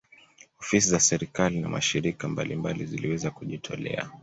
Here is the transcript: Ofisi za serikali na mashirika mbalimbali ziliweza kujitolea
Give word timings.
Ofisi 0.59 0.89
za 0.89 0.99
serikali 0.99 1.59
na 1.59 1.69
mashirika 1.69 2.27
mbalimbali 2.27 2.85
ziliweza 2.85 3.31
kujitolea 3.31 4.09